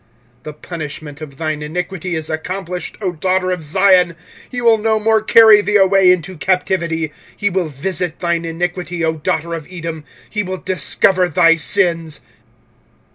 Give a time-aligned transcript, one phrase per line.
[0.37, 4.15] 25:004:022 The punishment of thine iniquity is accomplished, O daughter of Zion;
[4.49, 9.17] he will no more carry thee away into captivity: he will visit thine iniquity, O
[9.17, 12.21] daughter of Edom; he will discover thy sins.